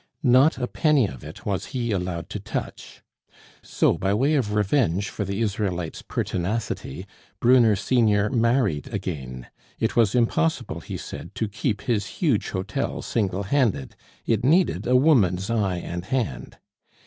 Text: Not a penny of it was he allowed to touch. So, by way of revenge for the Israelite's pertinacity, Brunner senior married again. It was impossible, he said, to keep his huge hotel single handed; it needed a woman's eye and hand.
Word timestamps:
Not 0.23 0.57
a 0.57 0.65
penny 0.65 1.05
of 1.05 1.23
it 1.23 1.45
was 1.45 1.67
he 1.77 1.91
allowed 1.91 2.27
to 2.31 2.39
touch. 2.39 3.03
So, 3.61 3.99
by 3.99 4.15
way 4.15 4.33
of 4.33 4.55
revenge 4.55 5.09
for 5.09 5.25
the 5.25 5.41
Israelite's 5.43 6.01
pertinacity, 6.01 7.05
Brunner 7.39 7.75
senior 7.75 8.27
married 8.31 8.91
again. 8.91 9.45
It 9.79 9.95
was 9.95 10.15
impossible, 10.15 10.79
he 10.79 10.97
said, 10.97 11.35
to 11.35 11.47
keep 11.47 11.81
his 11.81 12.07
huge 12.17 12.49
hotel 12.49 13.03
single 13.03 13.43
handed; 13.43 13.95
it 14.25 14.43
needed 14.43 14.87
a 14.87 14.95
woman's 14.95 15.51
eye 15.51 15.77
and 15.77 16.03
hand. 16.03 16.57